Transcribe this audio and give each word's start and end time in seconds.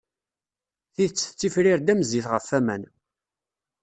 Tidet 0.93 1.17
tettifrir-d 1.21 1.91
am 1.91 2.01
zzit 2.07 2.25
ɣef 2.33 2.47
waman. 2.51 2.83